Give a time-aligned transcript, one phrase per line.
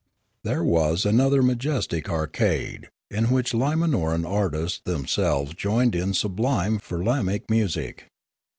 [0.43, 7.51] There was another majestic arcade, in which Lima noran artists themselves joined in sublime firlamaic
[7.51, 8.09] music.